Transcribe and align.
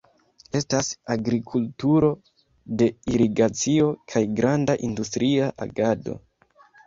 Estas 0.59 0.87
agrikulturo 1.15 2.09
de 2.81 2.87
irigacio 3.17 3.91
kaj 4.13 4.23
granda 4.41 4.77
industria 4.89 5.51
agado. 5.67 6.17